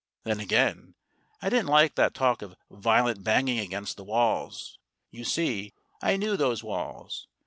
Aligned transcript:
Then, 0.23 0.39
again, 0.39 0.95
I 1.43 1.49
didn't 1.51 1.67
like 1.69 1.93
that 1.93 2.15
talk 2.15 2.41
of 2.41 2.55
"violent 2.71 3.23
banging 3.23 3.59
against 3.59 3.97
the 3.97 4.03
walls." 4.03 4.79
You 5.11 5.23
see, 5.23 5.75
I 6.01 6.17
knew 6.17 6.35
those 6.35 6.63
walls. 6.63 7.27